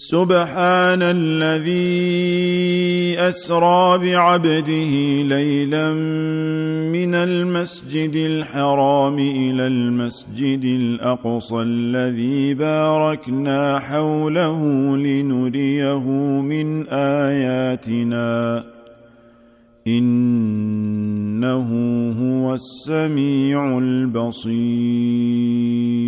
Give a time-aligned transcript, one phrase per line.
[0.00, 1.98] سبحان الذي
[3.18, 5.92] أسرى بعبده ليلا
[6.92, 14.62] من المسجد الحرام إلى المسجد الأقصى الذي باركنا حوله
[14.96, 16.08] لنريه
[16.40, 18.64] من آياتنا.
[19.86, 21.68] إنه
[22.20, 26.07] هو السميع البصير.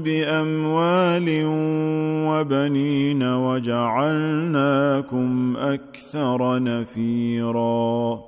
[0.01, 1.43] بأموال
[2.27, 4.47] وبنين وجعلناكم
[5.57, 8.27] أكثر نفيراً.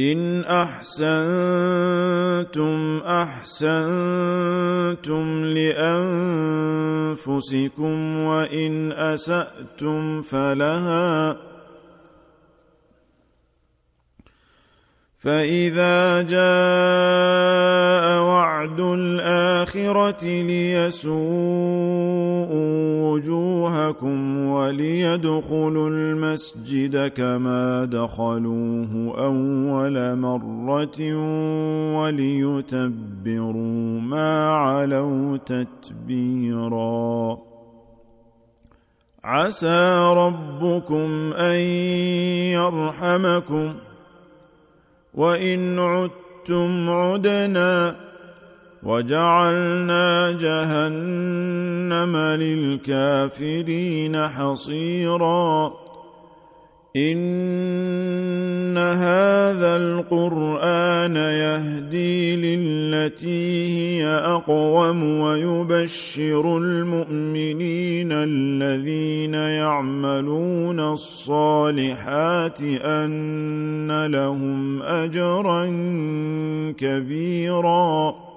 [0.00, 1.12] إن أحسنتم
[3.06, 3.84] أحسنتم
[7.10, 11.36] لانفسكم وإن أسأتم فلها
[15.20, 16.40] فاذا جاء
[18.22, 21.20] وعد الاخره ليسوءوا
[23.10, 31.14] وجوهكم وليدخلوا المسجد كما دخلوه اول مره
[32.00, 37.38] وليتبروا ما علوا تتبيرا
[39.24, 41.60] عسى ربكم ان
[42.56, 43.74] يرحمكم
[45.14, 47.96] وإن عدتم عدنا
[48.82, 55.72] وجعلنا جهنم للكافرين حصيرا
[56.96, 75.66] ان هذا القران يهدي للتي هي اقوم ويبشر المؤمنين الذين يعملون الصالحات ان لهم اجرا
[76.78, 78.29] كبيرا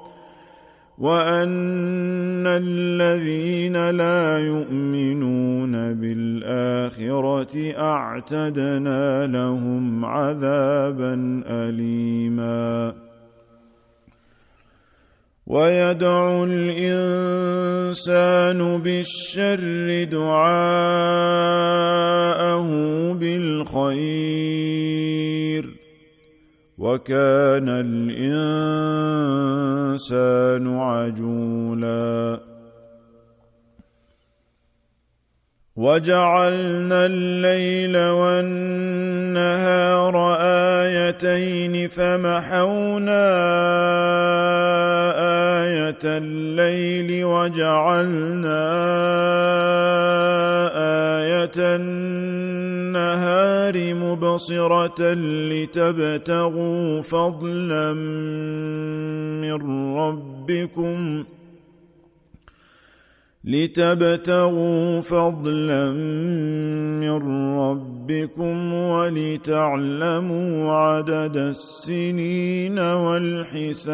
[0.98, 12.94] وان الذين لا يؤمنون بالاخره اعتدنا لهم عذابا اليما
[15.48, 17.98] ويدعو الانسان
[18.82, 21.04] بالشر دعاءه
[23.14, 24.24] بالخير
[26.84, 28.66] وكان الإنسان
[30.80, 32.40] عجولا.
[35.76, 38.96] وجعلنا الليل والنهار
[40.42, 43.30] آيتين فمحونا
[45.64, 48.64] آية الليل وجعلنا
[51.18, 51.58] آية
[53.76, 55.14] النهار مبصرة
[55.52, 57.94] لتبتغوا فضلا
[59.42, 59.54] من
[59.98, 61.26] ربكم
[63.44, 65.92] لتبتغوا فضلا
[67.02, 67.18] من
[67.60, 73.94] ربكم ولتعلموا عدد السنين والحساب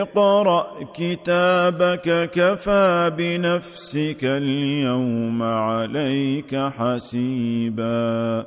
[0.00, 8.46] اقرأ كتابك كفى بنفسك اليوم عليك حسيبا.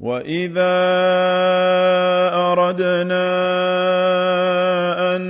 [0.00, 0.76] واذا
[2.34, 3.26] اردنا
[5.16, 5.22] ان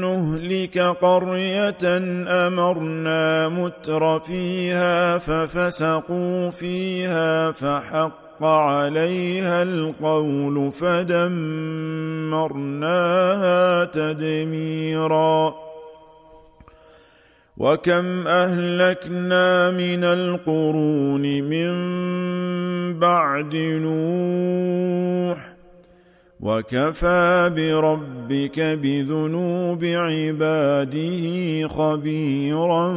[0.00, 1.98] نهلك قريه
[2.46, 11.44] امرنا متر فيها ففسقوا فيها فحق عليها القول فدمرناها
[13.84, 15.54] تدميرا
[17.56, 21.70] وكم اهلكنا من القرون من
[22.98, 25.38] بعد نوح
[26.40, 32.92] وكفى بربك بذنوب عباده خبيرا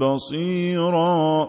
[0.00, 1.48] بصيرا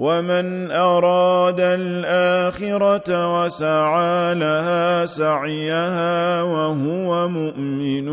[0.00, 8.08] ومن اراد الاخره وسعى لها سعيها وهو مؤمن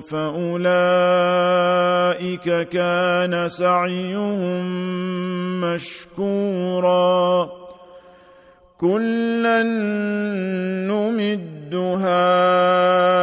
[0.00, 1.08] فاولئك
[2.68, 4.62] كان سعيهم
[5.60, 7.50] مشكورا
[8.78, 9.62] كلا
[10.86, 13.22] نمد هؤلاء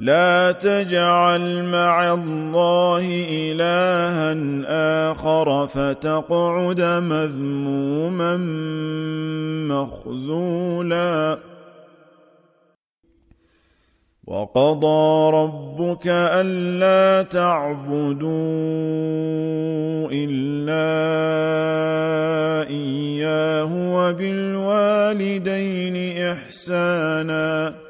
[0.00, 4.32] لا تجعل مع الله إلها
[5.10, 8.36] آخر فتقعد مذموما
[9.68, 11.38] مخذولا.
[14.26, 18.30] وقضى ربك ألا تعبدوا
[20.12, 20.86] إلا
[22.68, 25.16] إياه وبالوالدين
[26.32, 27.89] إحسانا.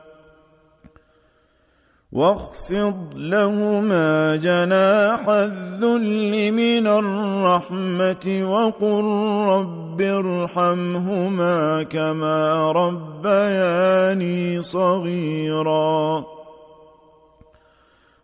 [2.11, 9.03] واخفض لهما جناح الذل من الرحمة وقل
[9.47, 16.25] رب ارحمهما كما ربياني صغيرا.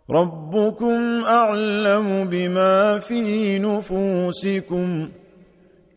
[0.10, 5.10] ربكم أعلم بما في نفوسكم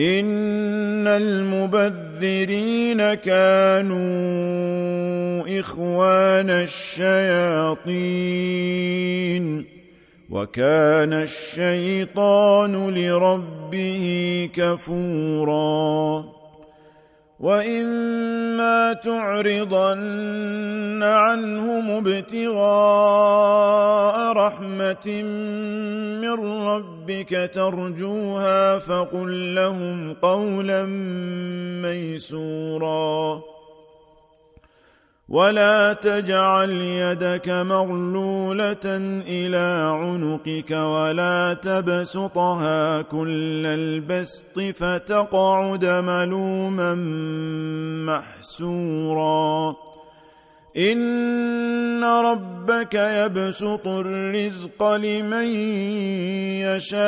[0.00, 4.02] ان المبذرين كانوا
[5.60, 7.04] اخوان الشياطين
[10.30, 16.24] وكان الشيطان لربه كفورا
[17.42, 20.42] واما تعرضن
[21.02, 23.52] عنهم ابتغاء
[24.32, 25.22] رحمه
[26.22, 30.86] من ربك ترجوها فقل لهم قولا
[31.82, 33.42] ميسورا
[35.32, 38.86] ولا تجعل يدك مغلولة
[39.26, 46.94] إلى عنقك ولا تبسطها كل البسط فتقعد ملوما
[48.06, 49.76] محسورا
[50.76, 55.46] إن ربك يبسط الرزق لمن
[56.64, 57.02] يشاء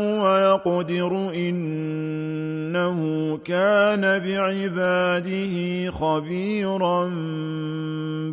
[0.00, 2.96] ويقدر إنه
[3.44, 7.04] كان بعباده خبيرا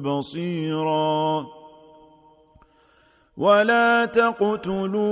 [0.03, 1.62] بصيراً
[3.37, 5.03] ولا تقتلوا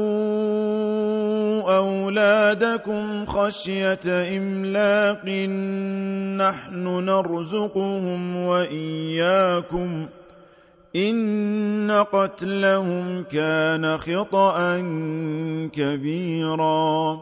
[1.78, 4.00] اولادكم خشيه
[4.38, 5.26] املاق
[6.38, 10.08] نحن نرزقهم واياكم
[10.96, 14.78] ان قتلهم كان خطا
[15.74, 17.22] كبيرا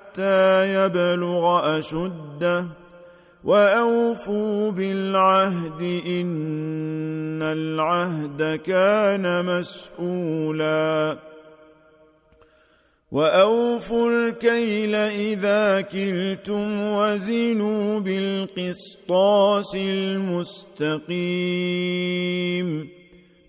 [0.11, 2.65] حتى يبلغ أشده
[3.43, 11.17] وأوفوا بالعهد إن العهد كان مسؤولا.
[13.11, 21.11] وأوفوا الكيل إذا كلتم وزنوا بالقسطاس المستقيم.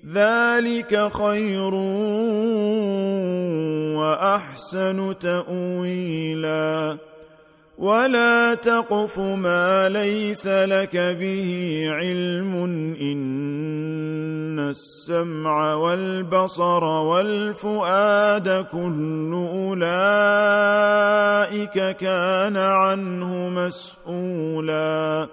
[0.07, 1.75] ذلك خير
[3.99, 6.97] وأحسن تأويلا.
[7.79, 12.55] ولا تقف ما ليس لك به علم
[13.01, 20.97] إن السمع والبصر والفؤاد كل أولئك
[21.97, 25.29] كان عنه مسؤولا.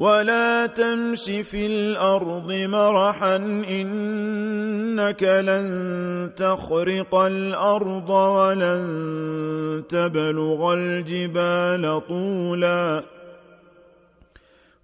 [0.00, 3.36] ولا تمش في الأرض مرحا
[3.68, 13.02] انك لن تخرق الأرض ولن تبلغ الجبال طولا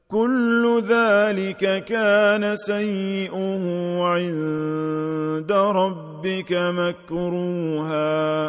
[0.08, 8.48] كل ذلك كان سيئه عند ربك مكروها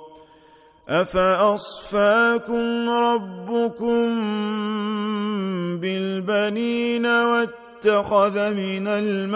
[0.91, 4.19] افاصفاكم ربكم
[5.79, 9.31] بالبنين واتخذ من الملائكه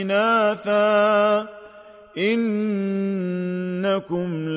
[0.00, 1.46] اناثا
[2.18, 3.68] انكم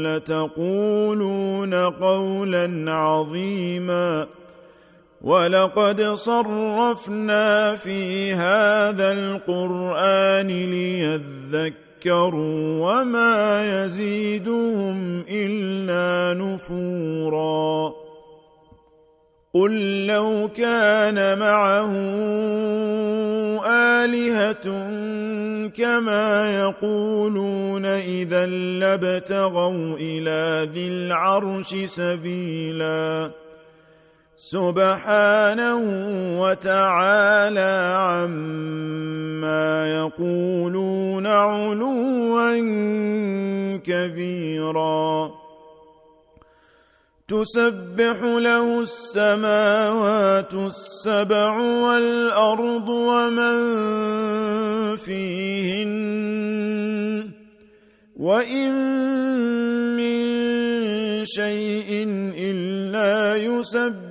[0.07, 4.27] لتقولون قولا عظيما
[5.21, 17.93] ولقد صرفنا في هذا القران ليذكر يذكروا وما يزيدهم إلا نفورا.
[19.53, 21.91] قل لو كان معه
[23.67, 24.65] آلهة
[25.69, 33.31] كما يقولون إذا لابتغوا إلى ذي العرش سبيلا.
[34.41, 35.81] سبحانه
[36.41, 42.57] وتعالى عما يقولون علوا
[43.77, 45.31] كبيرا.
[47.27, 53.57] تسبح له السماوات السبع والأرض ومن
[54.97, 55.91] فيهن
[58.17, 58.71] وإن
[59.97, 60.21] من
[61.25, 62.07] شيء
[62.37, 64.10] إلا يسبح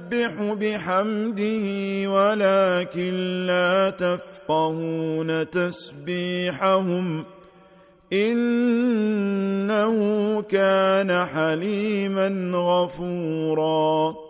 [0.54, 1.66] بحمده
[2.10, 3.14] ولكن
[3.46, 7.24] لا تفقهون تسبيحهم
[8.12, 9.94] إنه
[10.42, 14.29] كان حليما غفورا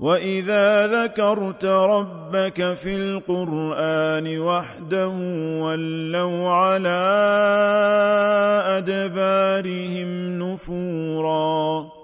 [0.00, 5.08] وإذا ذكرت ربك في القرآن وحده
[5.62, 7.00] ولوا على
[8.78, 12.03] أدبارهم نفوراً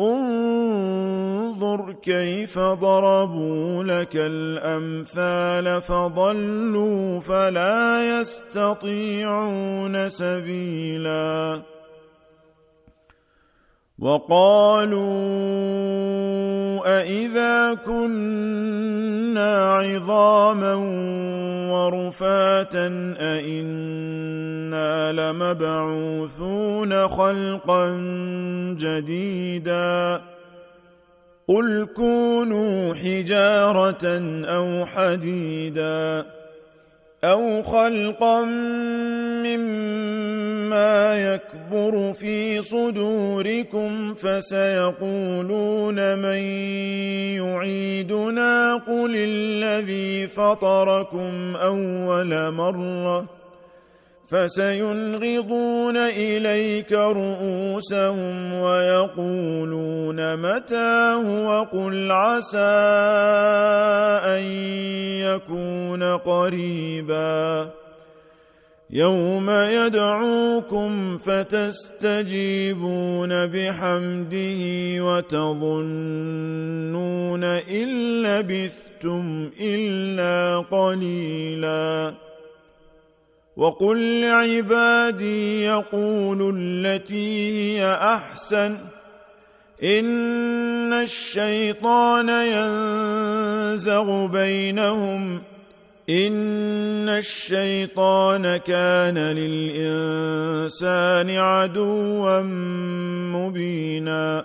[0.00, 11.62] انظر كيف ضربوا لك الأمثال فضلوا فلا يستطيعون سبيلا
[14.00, 15.10] وقالوا
[17.00, 20.74] أإذا كنا عظاما
[21.72, 22.86] ورفاتا
[23.20, 27.90] أإنا لمبعوثون خلقا
[28.78, 30.20] جديدا
[31.48, 34.06] قل كونوا حجارة
[34.44, 36.26] أو حديدا
[37.24, 38.44] أو خلقا
[39.44, 46.38] مما يكبر في صدوركم فسيقولون من
[47.36, 53.39] يعيدنا قل الذي فطركم أول مرة
[54.30, 61.14] فسينغضون إليك رؤوسهم ويقولون متى
[61.46, 62.58] وقل عسى
[64.24, 64.42] أن
[65.20, 67.70] يكون قريبا
[68.90, 72.66] يوم يدعوكم فتستجيبون
[73.46, 74.60] بحمده
[75.04, 76.34] وتظنون
[77.44, 82.29] إن لبثتم إلا قليلاً
[83.56, 88.78] وقل لعبادي يقولوا التي هي أحسن
[89.82, 95.42] إن الشيطان ينزغ بينهم
[96.10, 100.50] إن الشيطان كان للإنسان
[101.30, 102.40] عدوا
[103.32, 104.44] مبينا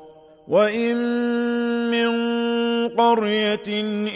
[0.51, 0.97] وان
[1.91, 2.11] من
[2.89, 3.67] قريه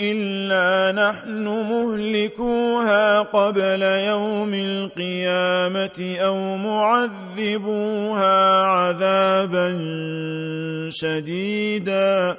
[0.01, 9.69] الا نحن مهلكوها قبل يوم القيامه أو معذبوها عذابا
[10.89, 12.37] شديدا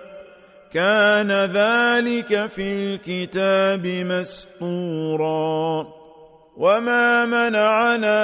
[0.72, 5.86] كان ذلك في الكتاب مسطورا
[6.56, 8.22] وما منعنا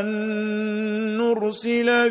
[0.00, 0.06] ان
[1.18, 2.10] نرسل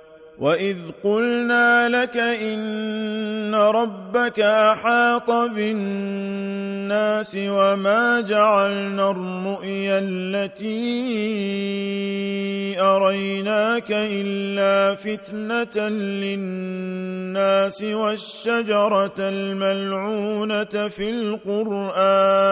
[0.41, 10.71] واذ قلنا لك ان ربك احاط بالناس وما جعلنا الرؤيا التي
[12.81, 22.51] اريناك الا فتنه للناس والشجره الملعونه في القران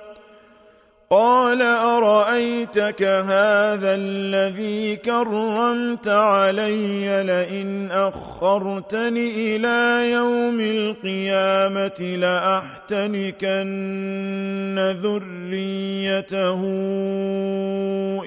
[1.11, 13.59] قال أرأيتك هذا الذي كرمت علي لئن أخرتني إلى يوم القيامة لأحتنكن
[15.03, 16.61] ذريته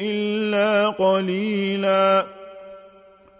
[0.01, 2.27] إلا قليلا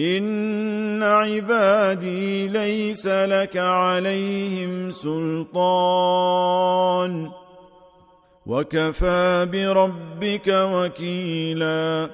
[0.00, 6.60] ان عبادي ليس لك عليهم سلطان
[8.46, 12.10] وكفى بربك وكيلا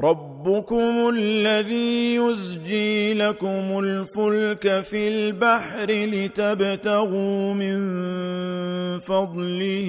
[0.00, 7.78] ربكم الذي يزجي لكم الفلك في البحر لتبتغوا من
[8.98, 9.88] فضله.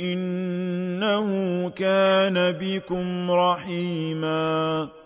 [0.00, 1.26] إنه
[1.70, 5.05] كان بكم رحيما.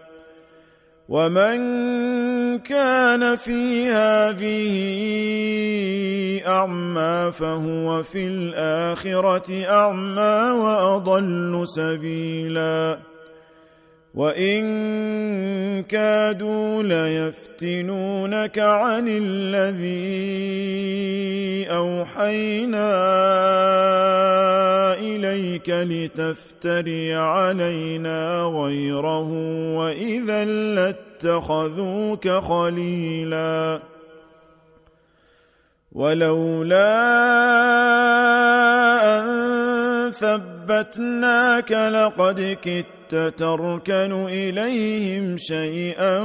[1.11, 1.59] ومن
[2.59, 4.61] كان في هذه
[6.47, 13.10] اعمى فهو في الاخره اعمى واضل سبيلا
[14.13, 20.11] وان كادوا ليفتنونك عن الذي
[21.69, 22.91] اوحينا
[24.93, 29.29] اليك لتفتري علينا غيره
[29.75, 33.79] واذا لاتخذوك خليلا
[35.91, 36.91] ولولا
[39.19, 46.19] ان ثبتناك لقد كدت تركن إليهم شيئا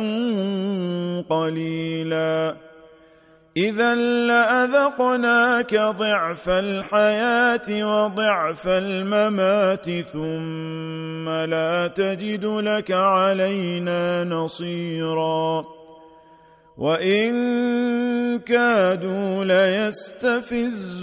[1.30, 2.56] قليلا.
[3.56, 15.75] اذا لأذقناك ضعف الحياة وضعف الممات ثم لا تجد لك علينا نصيرا.
[16.76, 20.94] وان كادوا ليستفزونك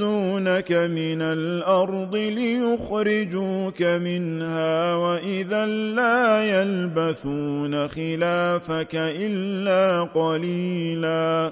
[0.72, 11.52] من الأرض ليخرجوك منها واذا لا يلبثون خلافك الا قليلا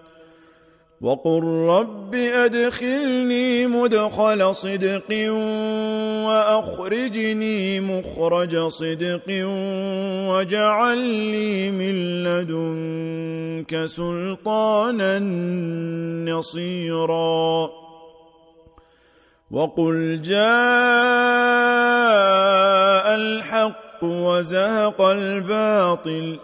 [1.01, 5.31] وقل رب أدخلني مدخل صدق
[6.25, 9.45] وأخرجني مخرج صدق
[10.29, 15.19] واجعل لي من لدنك سلطانا
[16.31, 17.69] نصيرا.
[19.51, 20.41] وقل جاء
[23.15, 26.39] الحق وزهق الباطل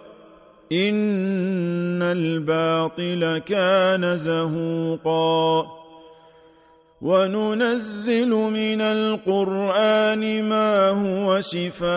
[0.72, 5.78] ان الباطل كان زهوقا.
[7.02, 11.88] وننزل من القران ما هو شفاء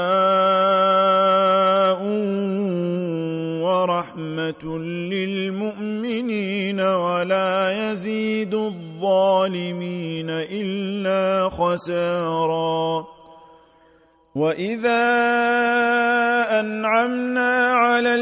[3.64, 4.78] ورحمه
[5.10, 13.21] للمؤمنين ولا يزيد الظالمين الا خسارا.
[14.36, 15.04] واذا
[16.60, 18.16] انعمنا على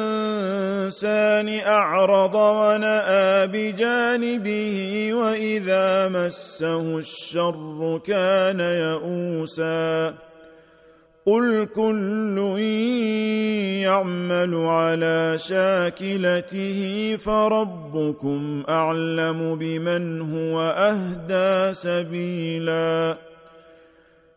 [0.00, 10.14] الانسان اعرض وناى بجانبه واذا مسه الشر كان يئوسا
[11.26, 12.38] قل كل
[13.82, 23.29] يعمل على شاكلته فربكم اعلم بمن هو اهدى سبيلا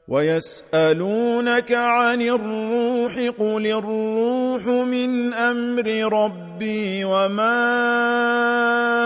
[0.08, 7.56] ويسألونك عن الروح قل الروح من أمر ربي وما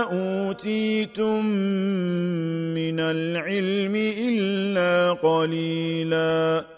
[0.02, 1.46] أوتيتم
[2.74, 6.77] من العلم إلا قليلا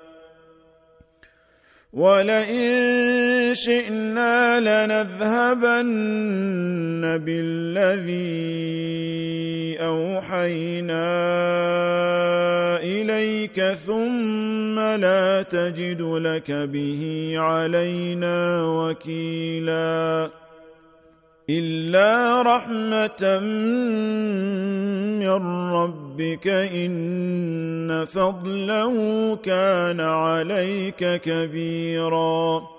[1.94, 5.88] ولئن شئنا لنذهبن
[7.26, 8.70] بالذي
[9.82, 11.10] اوحينا
[12.78, 20.30] اليك ثم لا تجد لك به علينا وكيلا
[21.50, 23.40] الا رحمه
[25.20, 25.30] من
[25.74, 26.09] ربك
[26.46, 28.96] إن فضله
[29.36, 32.79] كان عليك كبيرا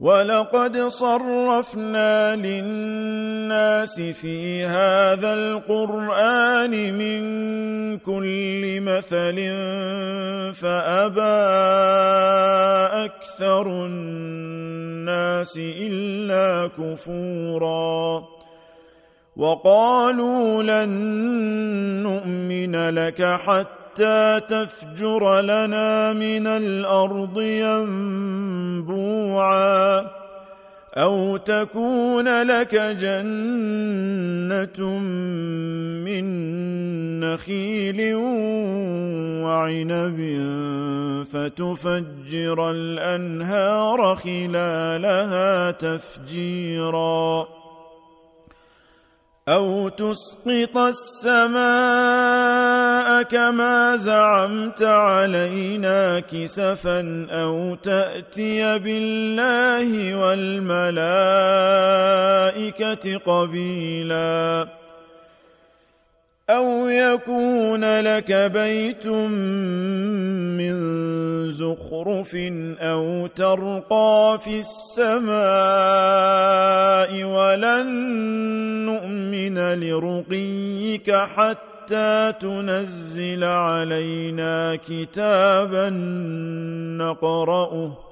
[0.00, 7.20] ولقد صرفنا للناس في هذا القرآن من
[7.98, 9.36] كل مثل
[10.56, 11.40] فأبى
[13.04, 18.24] أكثر الناس إلا كفورا
[19.36, 20.88] وقالوا لن
[22.02, 27.40] نؤمن لك حتى حتى تفجر لنا من الأرض
[28.80, 29.30] ينبوعا
[30.96, 33.38] أو تكون لك جنة
[36.04, 36.24] من
[37.20, 38.14] نخيل
[39.44, 40.18] وعنب
[41.32, 47.59] فتفجر الأنهار خلالها تفجيرا
[49.50, 51.60] أو تسقط السماء
[53.22, 60.76] كما زعمت علينا كسفا أو تأتي بالله والملائكة
[63.18, 64.79] قبيلاً
[66.50, 70.74] أو يكون لك بيت من
[71.52, 72.36] زخرف
[72.80, 75.30] أو ترقى في السماء
[77.24, 77.86] ولن
[78.86, 85.88] نؤمن لرقيك حتى تنزل علينا كتابا
[86.98, 88.09] نقرأه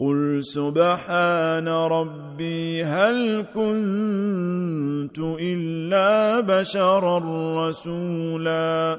[0.00, 7.18] قل سبحان ربي هل كنت الا بشرا
[7.68, 8.98] رسولا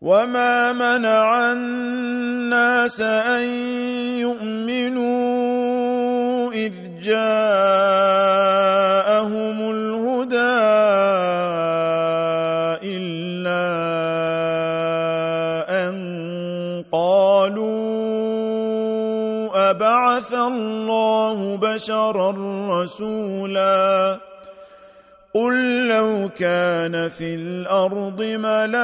[0.00, 3.44] وما منع الناس ان
[4.20, 5.16] يؤمنوا
[6.52, 8.16] اذ جاءهم
[9.70, 10.96] الهدى
[20.46, 22.30] الله بشرا
[22.70, 24.18] رسولا
[25.34, 28.76] قل لو كان في الأرض ملائكة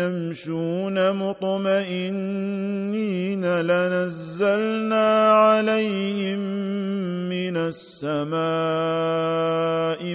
[0.00, 2.64] يمشون مطمئنين
[3.60, 6.38] لنزلنا عليهم
[7.28, 8.34] من السماء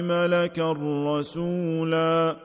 [0.02, 0.72] ملكا
[1.06, 2.36] رسولا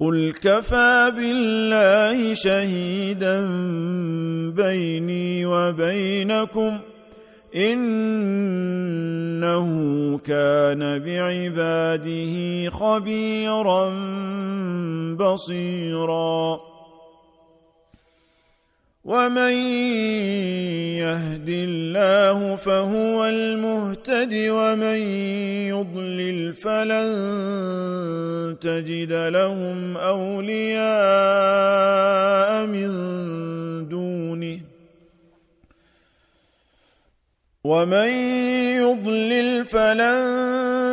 [0.00, 3.46] قل كفى بالله شهيدا
[4.50, 6.78] بيني وبينكم
[7.56, 9.68] إنه
[10.18, 13.88] كان بعباده خبيرا
[15.14, 16.60] بصيرا
[19.08, 19.52] ومن
[21.00, 25.00] يهد الله فهو المهتد ومن
[25.72, 27.08] يضلل فلن
[28.60, 30.86] تجد لهم اولياء
[32.66, 32.88] من
[33.88, 34.60] دونه
[37.64, 38.08] ومن
[38.84, 40.20] يضلل فلن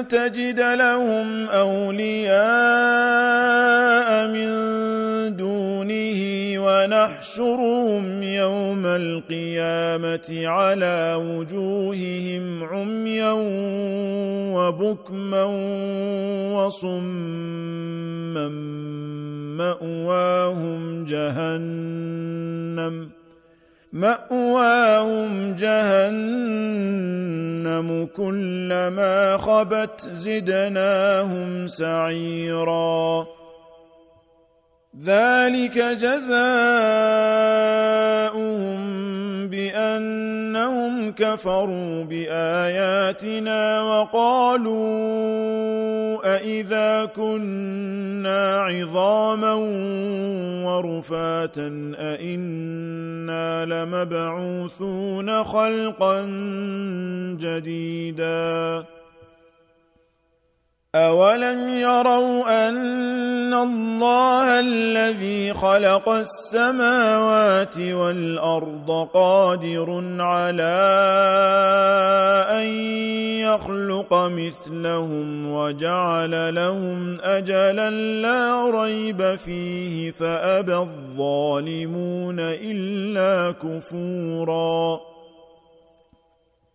[0.08, 2.36] تجد لهم اولياء
[4.28, 4.65] من
[6.86, 13.32] ونحشرهم يوم القيامة على وجوههم عميا
[14.54, 15.44] وبكما
[16.54, 18.48] وصما
[19.58, 23.10] مأواهم جهنم
[23.94, 26.96] مأواهم جهنم
[28.16, 33.26] كلما خبت زدناهم سعيرا
[35.04, 36.36] ذلك جزاؤهم
[39.48, 44.86] بأنهم كفروا بآياتنا وقالوا
[46.36, 49.54] أإذا كنا عظاما
[50.66, 56.22] ورفاتا أإنا لمبعوثون خلقا
[57.40, 58.86] جديدا
[60.96, 70.78] أولم يروا أن الله الذي خلق السماوات والأرض قادر على
[72.50, 72.68] أن
[73.44, 77.90] يخلق مثلهم وجعل لهم أجلا
[78.22, 85.15] لا ريب فيه فأبى الظالمون إلا كفوراً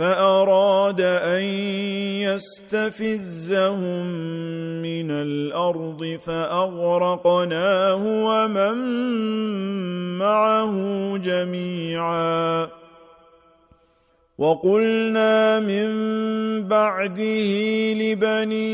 [0.00, 1.42] فأراد أن
[2.24, 4.06] يستفزهم
[4.82, 8.76] من الأرض فأغرقناه ومن
[10.18, 10.74] معه
[11.16, 12.68] جميعا
[14.40, 15.88] وقلنا من
[16.68, 17.44] بعده
[17.92, 18.68] لبني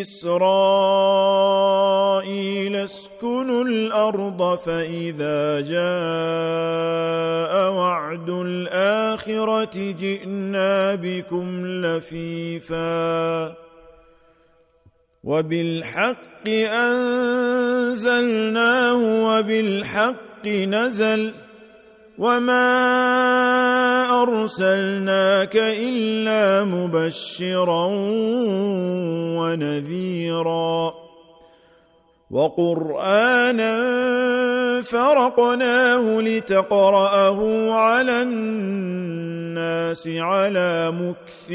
[0.00, 1.16] إسرائيل
[2.76, 5.82] اسكنوا الأرض فإذا جاء
[7.72, 13.54] وعد الآخرة جئنا بكم لفيفا
[15.24, 16.48] وبالحق
[17.68, 18.44] أنزلناه
[19.24, 21.34] وبالحق نزل
[22.18, 23.71] وما
[24.22, 27.86] أرسلناك إلا مبشرا
[29.38, 30.94] ونذيرا.
[32.30, 33.74] وقرآنا
[34.82, 41.50] فرقناه لتقرأه على الناس على مكث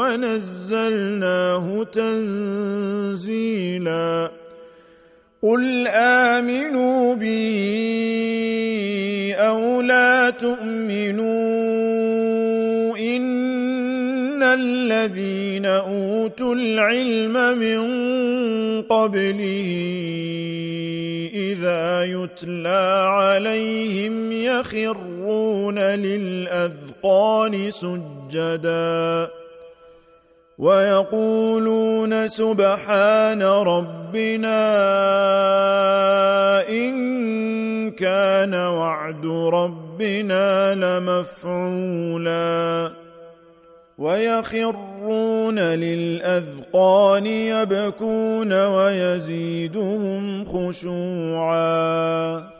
[0.00, 3.20] ونزلناه تنزيلا.
[5.42, 8.50] قل آمنوا بي
[9.34, 11.28] أو لا تؤمنوا
[12.98, 17.80] إن الذين أوتوا العلم من
[18.82, 19.70] قبله
[21.34, 29.39] إذا يتلى عليهم يخرون للأذقان سجداً
[30.60, 34.62] ويقولون سبحان ربنا
[36.68, 42.90] إن كان وعد ربنا لمفعولا.
[43.98, 52.59] ويخرون للأذقان يبكون ويزيدهم خشوعا.